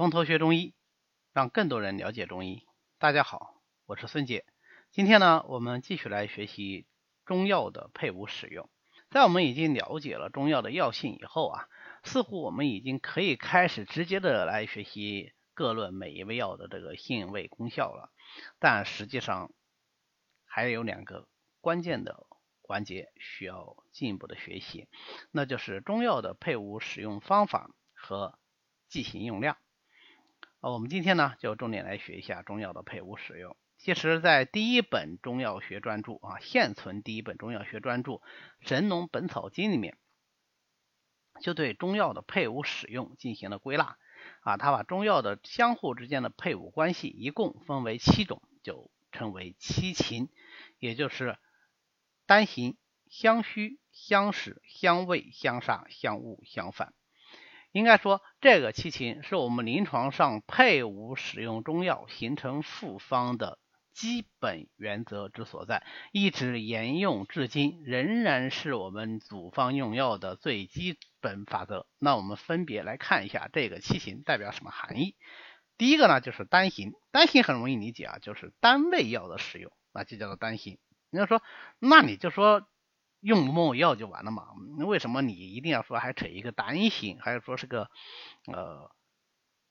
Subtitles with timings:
[0.00, 0.72] 从头学中医，
[1.34, 2.66] 让更多人了解中医。
[2.98, 4.46] 大家好，我是孙杰。
[4.90, 6.86] 今天呢，我们继续来学习
[7.26, 8.70] 中药的配伍使用。
[9.10, 11.68] 在我们已经了解了中药的药性以后啊，
[12.02, 18.10] 似乎我们已经可以开始直接的来学习各论每一味药的这个性味功效了。
[18.58, 19.52] 但实际上
[20.46, 21.28] 还有两个
[21.60, 22.26] 关键的
[22.62, 24.88] 环节需要进一步的学习，
[25.30, 28.38] 那就是中药的配伍使用方法和
[28.88, 29.58] 剂型用量。
[30.60, 33.56] 啊，我们今天呢就重点来学一下中药的配伍使用。
[33.78, 38.12] 其实，在第一本中药学专著啊，现存第一本中药学专著
[38.60, 39.96] 《神农本草经》里面，
[41.40, 43.96] 就对中药的配伍使用进行了归纳
[44.42, 44.58] 啊。
[44.58, 50.28] 他把中药的相互之间的配伍关系一共分为七种，就称为七情，
[50.78, 51.38] 也就是
[52.26, 52.76] 单行、
[53.08, 56.92] 相虚、相使、相味、相杀、相恶、相反。
[57.72, 63.58] 应该说，这个七情是我们临床上配伍使用中药形成复方的。
[63.92, 71.86] 基本原则之所在，一直沿用至今，仍然是我们组方用药的最基本法则。
[71.98, 75.16] 那我们分别来看一下这个七情代表什么含义。
[75.76, 80.78] 第一个呢，就是单行，单行很容易理解啊，就是单味药的使用，那就叫做单行。
[81.10, 81.42] 你要说，
[81.78, 82.66] 那你就说
[83.20, 84.48] 用某药就完了嘛？
[84.86, 87.90] 为什么你一定要说还扯一个单行，还是说是个
[88.46, 88.90] 呃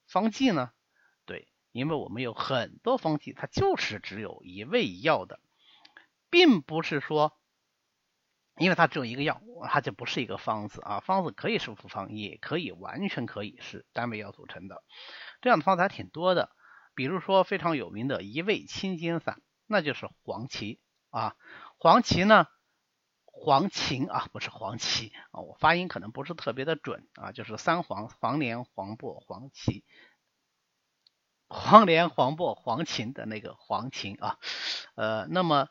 [0.08, 0.72] 方剂呢？
[1.25, 5.39] 对因为我们有很多方剂，它就是只有一味药的，
[6.30, 7.38] 并不是说，
[8.58, 11.00] 因为它只有一个药，它就不是一个方子啊。
[11.00, 14.83] 方子可以是复方，也可以完全可以是单味药组成的。
[15.42, 16.52] 这样的方子还挺多的，
[16.95, 20.80] 比如说非常有名的一味清金散，那就是黄芪
[21.11, 21.36] 啊。
[21.77, 22.47] 黄芪呢，
[23.31, 29.83] 黄芩啊，不是黄芪啊，我发音可能不是特别的准啊，就是三黄：黄连、黄柏、黄芪。
[31.47, 34.38] 黄连、黄柏、黄芩的那个黄芩啊，
[34.94, 35.69] 呃，那么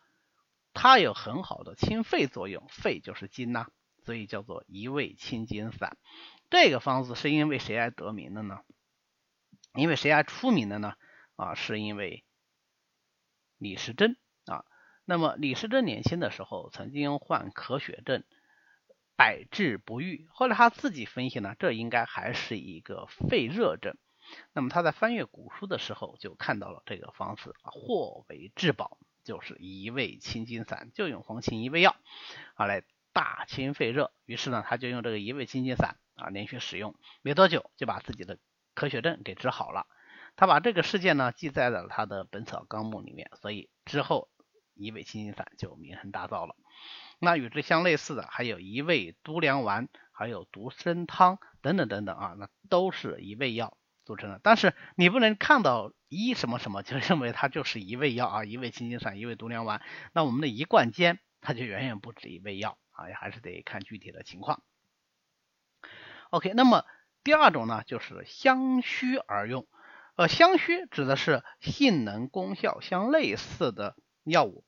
[0.73, 3.69] 它有很好的清肺作用，肺就是金呐，
[4.05, 5.97] 所以叫做一味清金散。
[6.51, 8.61] 这个方子是因为谁而得名的呢？
[9.75, 10.95] 因为谁而出名的呢？
[11.37, 12.25] 啊，是因为
[13.59, 14.17] 李时珍。
[15.11, 18.25] 那么李时珍年轻的时候曾经患咳血症，
[19.17, 23.97] 百治不愈，后来他自己分析呢，这应该还是一个肺热症。
[24.53, 31.97] 那么他在翻阅古书的时候，就看到了这个方子，或为至宝，就是一味清金散，就用黄芩一味药
[32.55, 32.83] 啊来
[33.15, 34.13] 大清肺热。
[34.27, 38.37] 于是呢，他就用这个一味清金散啊连续使用，没多久就把自己的
[38.75, 39.87] 咳血症给治好了。
[40.37, 44.29] 他把这个事件呢记载在了他的《本草纲目》里面，所以之后
[44.79, 46.57] 一味清心散就名声大噪了。
[47.19, 53.77] 那与之相类似的，还有一味独梁丸，还有独参汤等等等等啊，那都是一味药。
[54.05, 59.83] 组成的，但是你不能看到一什么什么就认为它就是一味药啊，一味清心散，一味独梁丸。
[60.15, 64.63] 那我们的一贯煎它就远远不止一味药啊，也还是得看具体的情况。
[66.31, 66.87] OK，那么
[67.23, 69.69] 第二种呢，就是相虚而用。
[70.17, 74.65] 呃，相虚指的是性能功效相类似的药物，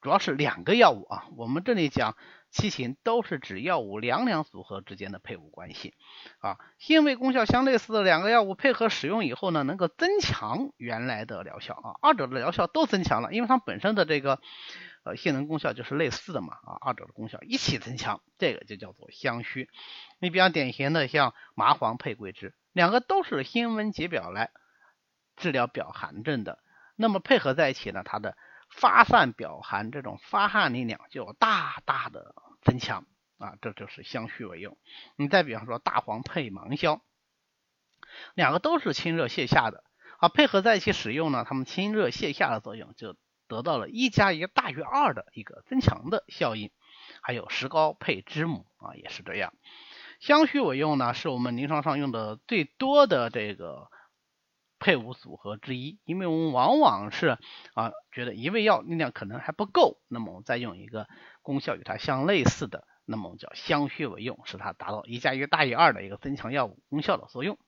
[0.00, 1.26] 主要是两个药物啊。
[1.36, 2.16] 我们这里讲。
[2.50, 5.92] 七情都是指药物两两组合之间的配伍关系
[6.40, 14.40] 啊，性味功效相类似的两个药物配合使用以后呢，能够增强原来的疗效啊，二者的疗效都增强了，因为它本身的这个
[15.04, 19.68] 呃性能功效就是类似的嘛啊，二者的功效一起增强，这个就叫做相虚。
[20.18, 24.52] 你比较典型的像麻黄配桂枝，两个都是辛温解表来
[25.36, 26.60] 治疗表寒症的，
[26.96, 33.06] 那么配合在一起呢，它的发散表寒这种发汗力量就大大的增强
[33.38, 34.76] 啊，这就是相虚为用。
[35.16, 37.00] 你再比方说大黄配芒硝，
[38.34, 39.84] 两个都是清热泻下的
[40.18, 43.16] 啊，配合在一起使用呢，它们清热泻下的作用就
[43.48, 46.70] 得到了一加一大于二的一个增强的效应。
[47.22, 49.52] 还有石膏配知母啊，也是这样。
[50.20, 53.90] 相虚为用呢，是我们临床上用的最多的这个。
[54.78, 57.38] 配伍组合之一，因为我们往往是
[57.74, 61.08] 啊觉得一味药力量可能还不够，那么我们再用一个
[61.42, 67.58] 功效与它相类似的，那么我们叫相虚为用，使它达到一加一大于二的一个增强药物功效的作用。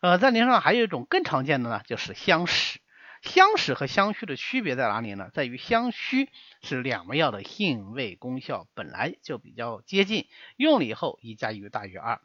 [0.00, 2.80] 呃，在临床上还有一种更常见的呢，就是相使。
[3.22, 5.30] 相使和相虚的区别在哪里呢？
[5.32, 6.28] 在于相虚
[6.60, 12.20] 是两味药的性味功效本来就比较接近，用了以后一加一大于二，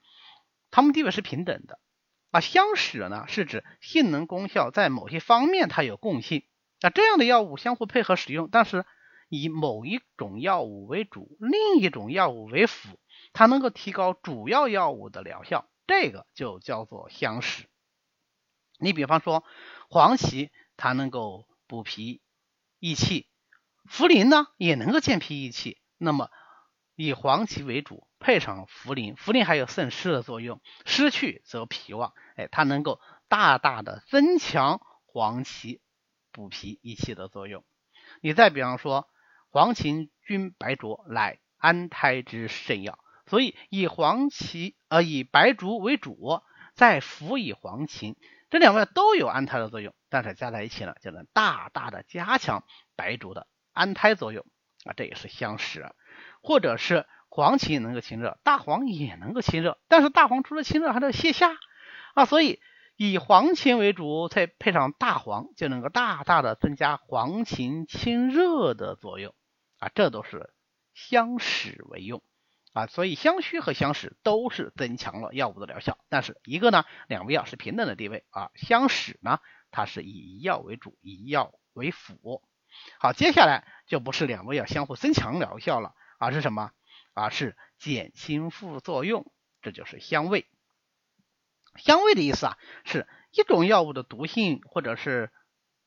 [0.72, 1.80] 它们地位是平等的。
[2.31, 6.44] 啊，相使呢是指性能功效在某些方面它有共性，
[6.81, 8.86] 那这样的药物相互配合使用，但是
[9.30, 13.00] 以某一种药物为主，另一种药物为辅，
[13.34, 17.66] 它能够提高主要药物的疗效，这个就叫做相使。
[18.80, 19.44] 你比方说
[19.90, 22.22] 黄芪，它能够补脾
[22.80, 23.25] 益气；
[23.90, 25.82] 茯苓呢，也能够健脾益气。
[25.98, 26.30] 那么
[27.01, 33.00] 以黄芪为主，配上茯苓，茯苓还有渗湿的作用，湿去则脾旺，哎，它能够
[33.30, 35.80] 大大的增强黄芪
[36.34, 37.63] 补脾益气的作用。
[38.19, 39.07] 你再比方说
[39.50, 46.42] 黄芩菌白术乃安胎之圣药，所以以黄芪呃以白术为主，
[46.74, 48.18] 再辅以黄芩。
[48.50, 52.66] 这两位都有安胎的作用，但是加在一起呢，就能大大的加强
[52.98, 54.46] 白术的安胎作用
[54.84, 55.90] 啊，这也是相识。
[56.41, 61.57] 或者是黄芪能够清热，大黄也能够清热，但是大黄除了清热还能泻下
[62.13, 62.59] 啊，所以
[62.95, 69.33] 以黄芩为主，再配上大黄，就能够大大的增加黄芩清热的作用
[69.80, 70.51] 啊，这都是
[70.94, 72.21] 相使为用。
[72.71, 79.39] 啊，所以相虚和相使都是增强了药物的疗效，但是一个呢，两味药是平等的地位啊，相使呢，
[79.71, 82.44] 它是以药为主，以药为辅。
[83.00, 86.71] 好，接下来就不是两味药相互增强疗效了，而是什么？
[87.16, 89.31] 而是减轻副作用，
[89.63, 90.45] 这就是香味。
[91.77, 95.31] 香味的意思啊，是一种药物的毒性或者是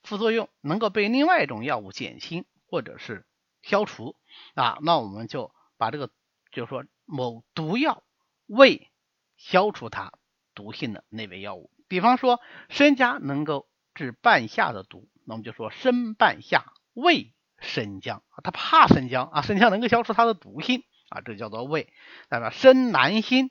[0.02, 3.24] 副作用能够被另外一种药物减轻或者是
[3.62, 4.16] 消除
[4.54, 6.10] 啊，那我们就把这个。
[6.54, 8.04] 就是说，某毒药
[8.44, 8.92] 为
[9.38, 10.12] 消除它
[10.54, 17.32] 毒性的那味药物，比方说生姜能够治半夏的毒，那我们就说生半夏味
[17.62, 21.92] 生姜啊，它怕生姜啊，生姜能够消除它的毒性啊，这叫做味。
[22.28, 23.50] 那么生南星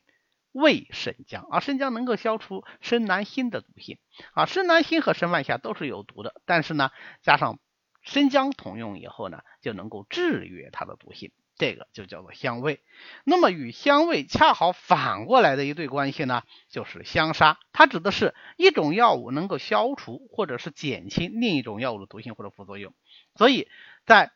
[0.51, 3.97] 味生姜啊，生姜能够消除生南星的毒性
[4.33, 6.91] 啊，生南星和生半夏都是有毒的，但是呢，
[7.23, 7.57] 加上
[8.03, 11.31] 生姜同用以后呢，就能够制约它的毒性。
[11.57, 12.79] 这个就叫做相位。
[13.23, 17.59] 那么与相位恰好反过来的一对关系呢，就是相杀。
[17.71, 22.95] 它指的是一种药物能够消除或者是减轻另一种药物的毒性或者副作用。
[23.35, 23.67] 所以
[24.05, 24.31] 在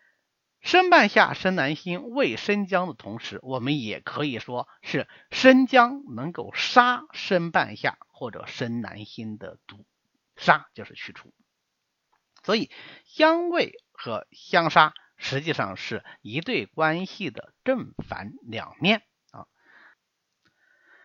[0.61, 9.85] 生半夏、生南星、味生姜的同时，我们也可以说是生姜能够杀生半夏或者生南星的毒，
[10.35, 11.33] 杀就是去除。
[12.43, 12.69] 所以
[13.05, 14.93] 相位和相杀。
[15.17, 19.01] 实际上是一对关系的正反两面
[19.31, 19.47] 啊。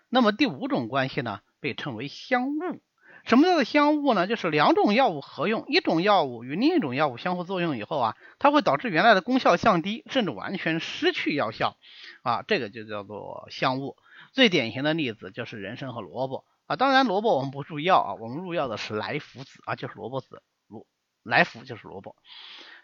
[0.08, 2.82] 那么第五种关系呢，被称为相误。
[3.24, 4.26] 什么叫做相误呢？
[4.26, 11.76] 就是两种药物合用，一种药物与另一种药物相互作用以后啊，它会导致原来的功效降低，甚至完全失去药效
[12.22, 12.42] 啊。
[12.42, 13.96] 这个就叫做相误。
[14.32, 16.76] 最典型的例子就是人参和萝卜啊。
[16.76, 20.86] 当然萝卜我们不入药啊，我们入药的是来福子啊，就是萝卜籽，萝
[21.22, 22.16] 来福就是萝卜。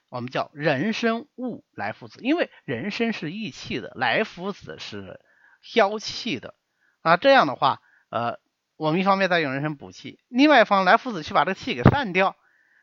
[0.09, 5.21] 我们叫人参物来福子，因为人参是益气的，来福子是
[5.63, 6.55] 消气的
[7.03, 7.17] 啊。
[7.17, 8.39] 这样的话，呃，
[8.77, 12.37] 我们一方面在用人参补气，另外一方来福子去把这个气给散掉，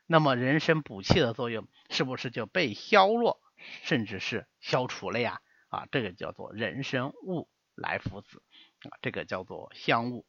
[0.08, 3.40] 那么人参补气的作用是不是就被削弱，
[3.84, 5.40] 甚至是消除了呀？
[5.70, 8.42] 啊，这个叫做人参误来福子
[8.90, 10.26] 啊，这个叫做相误。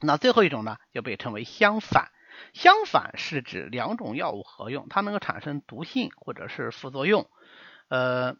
[0.00, 2.10] 那最后一种呢，就被称为相反。
[2.52, 7.30] 相反是指两种药物合用，它能够产生毒性或者是副作用。
[7.88, 8.36] 呃，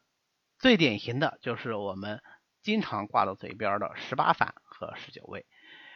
[0.58, 2.20] 最典型的就是我们
[2.60, 5.46] 经常挂到嘴边的十八反和十九味。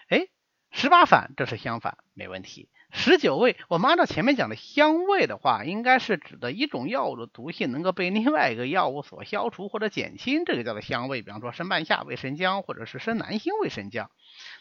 [0.09, 0.27] 哎，
[0.71, 2.69] 十八反这是相反，没问题。
[2.91, 11.21] 十九味，我们按照前面讲的相味的话，应该是指的一种药物的毒性能够被另外一个药物所消除或者减轻，这个叫做相味。
[11.21, 14.11] 比方说生半夏味生姜，或者是生南星味生姜。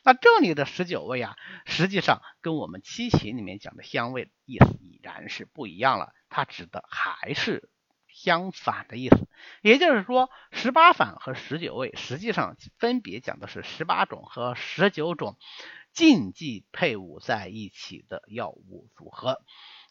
[0.03, 7.69] 那这里的十九味啊，实际上跟我们七情里面讲的相味意思已然是不一样了，它指的还是
[8.17, 9.27] 相反的意思。
[9.61, 15.37] 也就是说，十八反和十九畏实际上分别讲的是十八种和十九种。
[15.93, 19.41] 禁忌配伍在一起的药物组合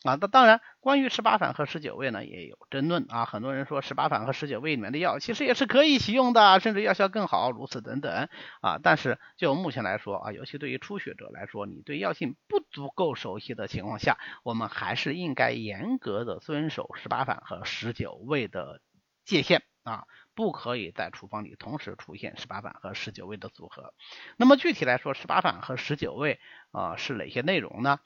[0.07, 3.25] 啊，那当然，关于十八反和十九味呢，也有争论啊。
[3.25, 8.29] 很多人说十八反和十九味里面的药其实也是可以一起用的，甚至药效更好，如此等等
[8.61, 8.79] 啊。
[8.83, 18.81] 但是就目前来说啊，尤其对于初学者来说，你对药性不足够熟悉的情况下，我们还是应该严格的遵守十八反和十九味的
[19.25, 20.05] 界限啊。
[20.37, 23.95] 不可以在处方里同时出现十八反和十九味的组合。
[24.37, 26.39] 那么具体来说，十八反和十九味
[26.73, 28.01] 啊是哪些内容呢？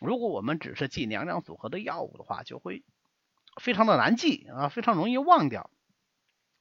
[0.00, 2.84] 如果我们只是记两两组合的药物的话，就会
[3.60, 5.70] 非常的难记啊，非常容易忘掉。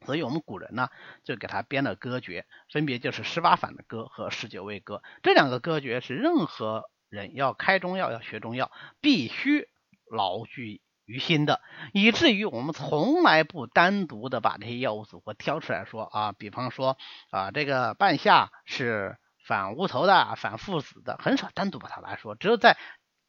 [0.05, 0.89] 所以我们古人呢
[1.23, 5.01] 就给他编了歌诀，分别就是十八反的歌和十九味歌。
[5.21, 8.71] 这两个歌诀是任何人要开中药、要学中药
[9.01, 9.67] 必须
[10.09, 10.81] 牢记。
[11.05, 11.59] 于心的，
[11.91, 16.97] 以至于我们从来不单独的把这些药物组合挑出来说啊，比方说
[17.29, 22.77] 啊，这个半夏是反乌头的、反附子的，很少单独把它来说，只有在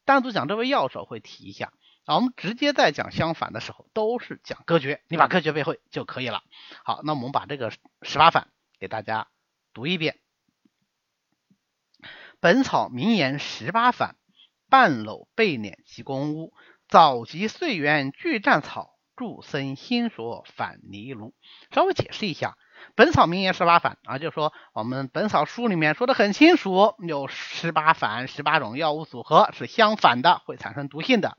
[0.05, 1.73] 单独讲这味药时候会提一下。
[2.05, 6.43] 啊，我们直接在讲相反的时候都是讲歌诀，你把歌诀背会就可以了。
[6.85, 9.29] 好，那我们把这个十八反给大家
[9.73, 10.21] 读一遍。
[12.41, 14.17] 本草名言十八反：
[14.69, 16.53] 半篓背碾及公屋，
[16.89, 21.35] 早集岁元俱战草，助僧心所反泥炉。
[21.71, 22.59] 稍微解释一下。
[22.95, 31.37] 本草名言十八反啊，就是说我们本草书里面说的很清楚，有十八反，十八种药物组合是相反的，会产生毒性的。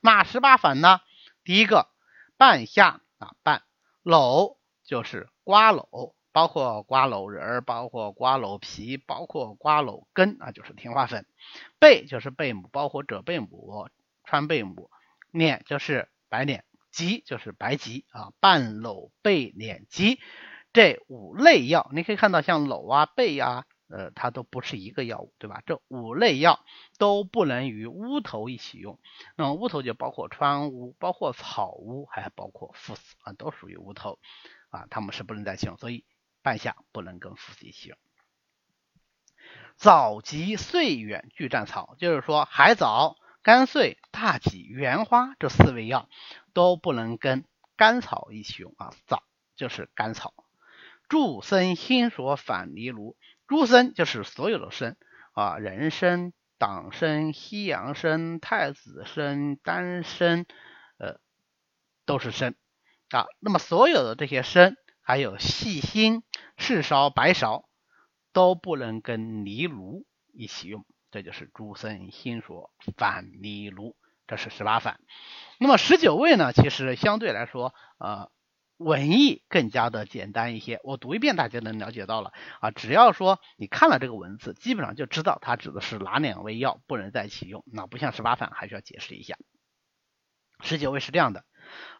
[0.00, 1.00] 那十八反呢？
[1.44, 1.88] 第一个
[2.36, 3.62] 半夏啊，半
[4.02, 11.26] 篓就是瓜篓，包括瓜篓仁，包括瓜篓皮，包括瓜篓根啊，就是天花粉。
[11.78, 13.88] 贝就是贝母，包括者贝母、
[14.24, 14.90] 川贝母。
[15.30, 20.20] 碾就是白碾，棘就是白棘啊，半篓贝碾棘。
[20.74, 25.62] 这五类药，你可以看到像篓啊、贝啊，呃，它都不是一个药物，对吧？
[25.64, 26.64] 这五类药
[26.98, 28.98] 都不能与乌头一起用。
[29.36, 34.18] 那么乌头就包括川乌、包括草乌，还包括附子啊，都属于乌头
[34.68, 35.78] 啊，它们是不能再用。
[35.78, 36.04] 所以
[36.42, 37.96] 半夏不能跟附子一起用。
[39.76, 46.08] 枣、荠、穗、远拒战草，就是说海藻、甘穗、大戟、原花这四味药
[46.52, 47.44] 都不能跟
[47.76, 48.92] 甘草一起用啊。
[49.06, 49.22] 枣
[49.54, 50.34] 就是甘草。
[51.08, 54.96] 诸僧心所反泥炉，诸僧就是所有的僧
[55.32, 60.46] 啊，人参、党参、西洋参、太子参、丹参，
[60.98, 61.20] 呃，
[62.06, 62.54] 都是参
[63.10, 63.26] 啊。
[63.38, 66.22] 那么所有的这些参，还有细辛、
[66.56, 67.66] 赤芍、白芍，
[68.32, 70.86] 都不能跟泥炉一起用。
[71.10, 73.94] 这就是诸僧心所反泥炉，
[74.26, 74.98] 这是十八反。
[75.58, 76.52] 那么十九味呢？
[76.52, 78.30] 其实相对来说，呃。
[78.84, 82.70] 文艺更加的简单一些，我读一遍大家能了解到了啊。
[82.70, 87.64] 只要说你看了这个文字，基本上就知道它指的是哪两味药不能在一起用。
[87.72, 89.38] 那不像十八反还需要解释一下。
[90.60, 91.46] 十九味是这样的：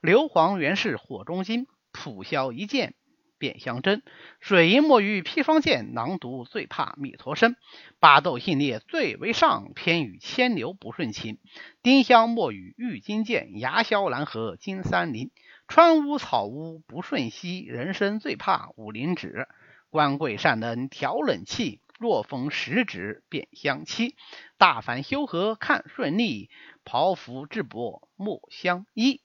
[0.02, 2.94] 硫磺原是火中金，普消一剑
[3.38, 4.02] 便相争。
[4.40, 7.56] 水银墨鱼砒霜剑，囊毒最怕弥陀身。
[7.98, 11.38] 巴豆性烈最为上，偏与牵牛不顺情。
[11.82, 15.30] 丁香墨鱼郁金剑，牙硝蓝河金三林。
[15.74, 19.48] 川乌草乌不顺息，人参最怕五灵脂。
[19.90, 24.14] 官贵善能调冷气，若逢时指便相欺。
[24.56, 26.48] 大凡修和看顺利，
[26.84, 29.20] 袍服质薄莫相依。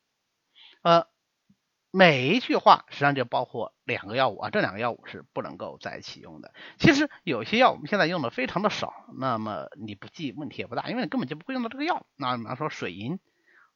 [0.82, 1.06] 呃，
[1.92, 6.52] 每一句话实际上就包括两个药物啊，这两个药物是不能够在一起用的。
[6.80, 12.08] 其实有些药我们现在用的非常的少，那么你不记问题也不大，因为你根本就不会用到这个药。
[12.16, 13.20] 那比方说水银、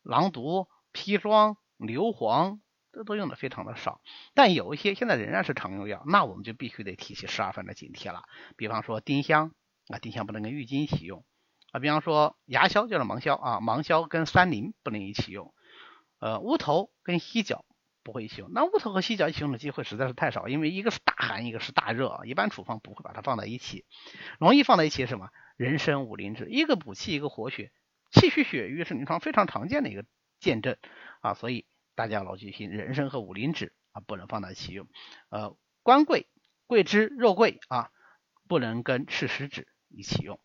[0.01, 1.55] 狼毒、砒霜。
[1.87, 2.59] 硫磺
[2.91, 4.01] 这都用的非常的少，
[4.35, 8.21] 但有一些现在仍然是常用药，那我们就必须得提起十二分的警惕了。
[8.55, 9.51] 比方说丁香
[9.87, 11.25] 啊，丁香不能跟郁金一起用
[11.71, 11.79] 啊。
[11.79, 15.55] 比方说牙硝就是芒硝啊，芒硝跟三林不能一起用。
[16.19, 17.65] 呃，乌头跟犀角
[18.03, 18.51] 不会一起用。
[18.53, 23.85] 那乌头和犀角一起用的机会实在是太少，因为一个是大寒，一个是大热，一般处方不会把它放在一起。
[24.37, 25.29] 容易放在一起是什么？
[25.57, 27.71] 人参、五灵脂，一个补气，一个活血，
[28.11, 30.05] 气虚血瘀是临床非常常见的一个
[30.39, 30.77] 见证
[31.21, 31.65] 啊，所以。
[31.95, 34.87] 大家牢记心，人参和五灵脂啊不能放在一起用，
[35.29, 36.27] 呃，官桂、
[36.67, 37.91] 桂枝、肉桂啊
[38.47, 40.39] 不能跟赤石脂一起用，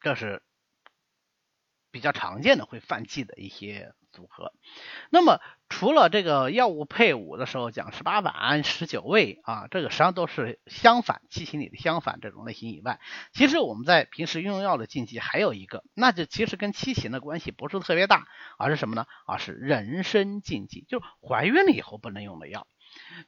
[0.00, 0.42] 这是
[1.90, 4.52] 比较常见的会犯忌的一些组合。
[5.10, 12.98] 那么除了这个药物配伍的时候讲十八反、十九味啊，这个实际上都是相反，七情里的相反这种类型以外，
[13.32, 18.26] 其实我们在平时用药的禁忌还有一个，那就其实跟七情的关系不是特别大，
[18.58, 19.06] 而是什么呢？
[19.26, 22.66] 而是人参禁忌，就是怀孕了以后不能用的药。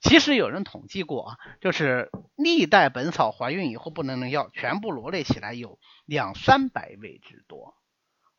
[0.00, 7.76] 其实有人统计过啊，就是历代本草怀孕以后不能用药，全部罗列起来有两三百味之多。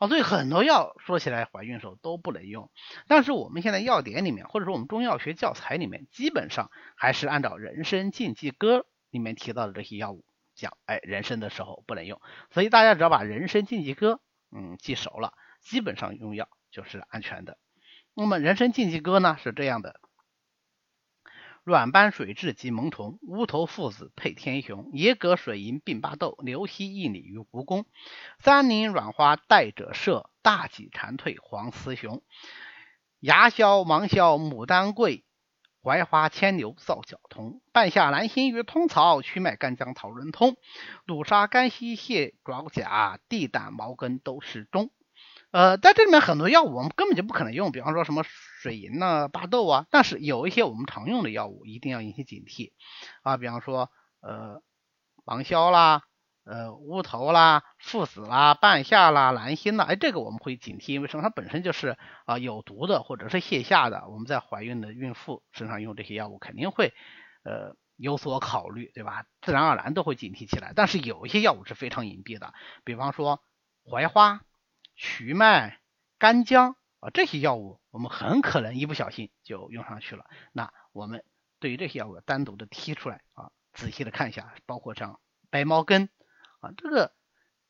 [0.07, 2.69] 所以很多药说起来怀孕时候都不能用，
[3.07, 8.79] 但是我们现在药典里面，或者说我们中药学教材里面，基本上还是按照《人参禁忌歌》
[9.10, 12.22] 里面提到的这些药物讲，哎，人参的时候不能用。
[12.51, 14.13] 所以大家只要把《人参禁忌歌》
[14.55, 17.57] 嗯记熟了，基本上用药就是安全的。
[18.13, 20.00] 那么《人参禁忌歌》呢是这样的。
[21.63, 27.86] 软斑水蛭及萌虫，乌头附子配天雄，野葛水银并巴豆，刘希一里于蜈蚣，
[28.38, 32.22] 三林软花带者射，大戟蝉蜕黄丝雄，
[33.22, 35.24] 牙硝芒硝牡丹桂，
[35.82, 40.58] 槐花牵牛皂角通，半夏兰心与通草，曲麦干姜桃仁通，
[41.05, 44.91] 鲁沙干溪蟹爪甲，地胆毛根都是中。
[45.53, 52.72] 呃，在这里面很多药物我们根本就不可能用，比方说什么水银呐、巴豆啊，但是有一些我们常用的药物一定要引起警惕
[53.22, 54.63] 啊，比方说呃
[55.24, 56.01] 芒硝啦、
[56.43, 61.22] 呃乌头啦、附子啦、半夏啦、兰心啦，哎，这个我们会警惕，因为什么？
[61.22, 66.95] 它本身就是啊有毒的或者是泻下的，我们在怀孕的孕妇身上用这些药物肯定会
[67.43, 69.25] 呃有所考虑，对吧？
[69.43, 70.74] 自然而然都会警惕起来。
[70.75, 73.39] 但是有一些药物是非常隐蔽的，比方说
[73.83, 74.41] 槐花、
[74.96, 75.80] 瞿麦、
[76.20, 80.26] 干姜啊这些药物，我们很可能一不小心就用上去了。
[80.52, 81.24] 那我们
[81.60, 85.20] 对于这些药物单独的剔出来啊，仔细的看一下，包括像
[85.50, 86.10] 白茅根
[86.60, 87.14] 啊，这个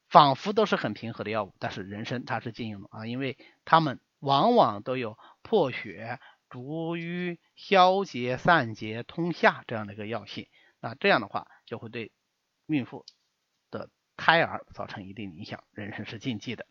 [0.10, 10.48] 仿佛都是很平和的药物，但是人参它是禁用的啊，因为它们往往都有破血、逐瘀、消结、散结、通下这样的一个药性，
[10.80, 12.12] 那这样的话就会对
[12.68, 13.06] 孕妇
[14.17, 16.65] 胎儿造成一定影响，人参是禁忌的。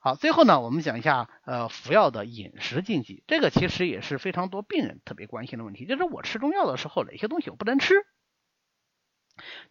[0.00, 8.06] 好，最后呢，我们讲一下呃服药的饮食禁忌，这个其实也是非常多病人特别关心的问题，就是我吃中药的时候哪些东西我不能吃？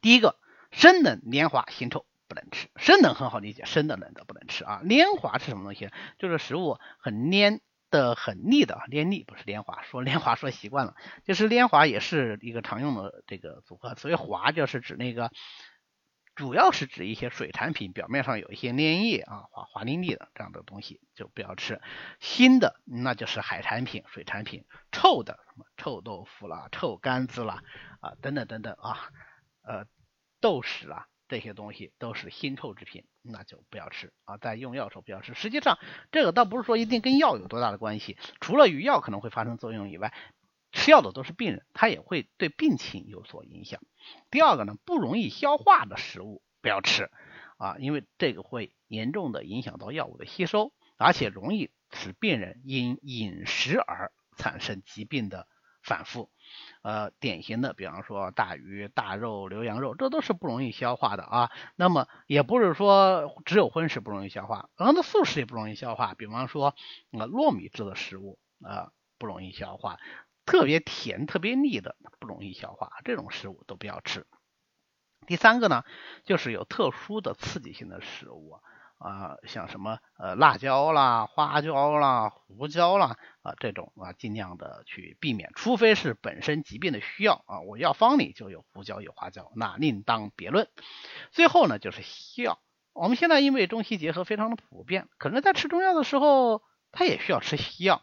[0.02, 0.38] 第一个，
[0.72, 2.68] 生冷、黏滑、腥臭不能吃。
[2.76, 4.82] 生冷很好理解，生的冷的不能吃啊。
[4.84, 5.90] 黏滑是什么东西？
[6.18, 15.32] 就是食物很黏的、很腻的，黏腻不是黏滑，说黏滑说习惯了，就是黏滑也是一个常用的这个组合，所谓滑就是指那个。
[16.36, 21.82] 主要是指一些水产品，表面上有一些粘液啊，滑滑腻腻的这样的东西就不要吃。
[22.20, 24.66] 腥的那就是海产品、水产品。
[24.92, 27.64] 臭的什么臭豆腐啦、臭干子啦
[28.02, 29.10] 啊等等等等啊，
[29.64, 29.86] 呃
[30.42, 34.38] 豆豉啦这些东西都是腥臭制品，那就不要吃啊。
[34.38, 35.34] 在用药时候不要吃。
[35.34, 35.80] 实际上
[36.12, 40.14] 这个倒不是说一定跟药有多大的关系，除了与药可能会发生作用以外。
[40.86, 43.82] 吃药的都是病人，他也会对病情有所影响。
[44.30, 47.10] 第二个呢，不容易消化的食物不要吃
[47.58, 55.48] 啊，因为这个会严重的影响到药物的吸收，而且容易使病人因饮食而产生疾病的
[55.82, 56.30] 反复。
[56.84, 61.52] 呃，典型的，比方说大鱼大肉、牛羊肉，这都是不容易消化的啊。
[61.76, 66.14] 那么也不是说只有荤食不容易消化，很多素食也不容易消化。
[66.14, 66.76] 比方说
[67.12, 69.98] 呃糯米制的食物啊不容易消化。
[70.46, 74.26] 特别甜、特别腻的不容易消化，这种食物都不要吃。
[75.28, 75.84] 第三个呢，
[76.24, 78.60] 就是有特殊的刺激性的食物
[79.00, 90.70] 啊，像什么呃辣椒啦、花椒啦、胡椒啦啊这种啊，尽量的去避免，除非是本身疾病的需要啊，我药方里就有胡椒、有花椒，那另当别论。
[91.32, 92.60] 最后呢，就是西药，
[92.94, 96.62] 我们现在因为中西结合非常的普遍，可能在吃中药的时候，
[96.96, 98.02] 他也需要吃西药。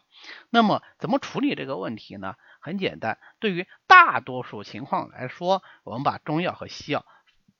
[0.49, 2.35] 那么怎么处理这个问题呢？
[2.61, 7.05] 很简单，对于大多数情况来说，我们把中药和西药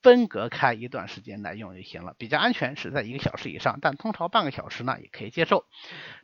[0.01, 5.65] 分隔开一段时间来用就行了，比较安全，是在一个小时以上，但通常半个小时呢也可以接受。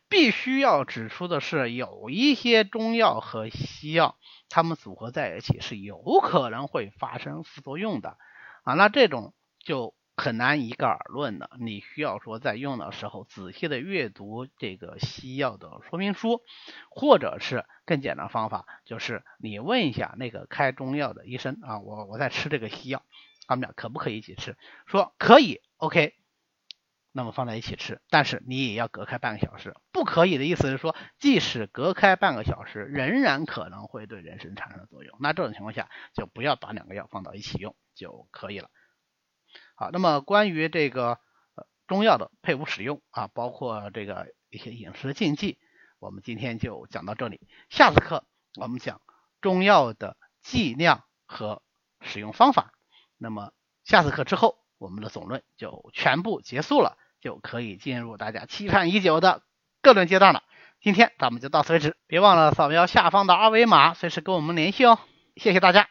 [0.08, 4.18] 必须要指出的是，有一些中药和西药，
[4.48, 8.18] 它们组合在一起是有可能会发生副作用的
[8.64, 9.94] 啊，那这种就。
[10.20, 16.42] 很难一概而论的，你需要说在用的时候仔细的阅读这个西药的说明书，
[16.90, 23.04] 或者是更简单方法，就是你问一下那个开中药的医生啊，我我在吃这个西药，
[23.48, 24.58] 他们俩可不可以一起吃？
[24.86, 26.14] 说可以，OK，
[27.12, 29.76] 那么放在一起吃，但是你也要隔开半个小时。
[29.92, 35.18] 不可以的意思是说，即使隔开半个小时，仍然可能会对人参产生作用。
[35.22, 38.70] 那这种情况下，就不要把两个药放到一起用就可以了。
[39.80, 41.20] 好，那么关于这个
[41.88, 45.58] 中药的配伍使用啊，包括这个一些饮食禁忌，
[46.00, 47.40] 我们今天就讲到这里。
[47.70, 48.26] 下次课
[48.60, 49.00] 我们讲
[49.40, 51.62] 中药的剂量和
[52.02, 52.74] 使用方法。
[53.18, 53.54] 那么
[53.86, 59.44] 下次课之后，我们的总论就全部结束了，就可以进入大家期盼已久的
[59.82, 60.44] 各论阶段了。
[60.82, 65.00] 今天咱们就到此为止，别忘了扫描下方的二维码，随时跟我们联系哦。
[65.38, 65.88] 谢谢大家。